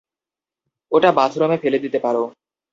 ওটা 0.91 1.09
বাথরুমে 1.11 1.57
ফেলে 1.63 1.79
দিতে 1.79 1.99
পারো। 2.03 2.23